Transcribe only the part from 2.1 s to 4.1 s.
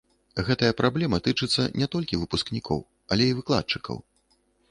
выпускнікоў, але і выкладчыкаў.